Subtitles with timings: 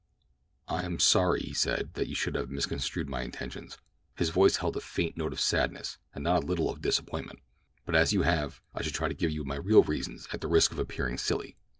[0.67, 3.77] "I am sorry," he said, "that you should have misconstrued my intentions."
[4.15, 7.37] His voice held a faint note of sadness and not a little of disappointment.
[7.85, 10.47] "But as you have, I shall try to give you my real reasons at the
[10.47, 11.55] risk of appearing silly."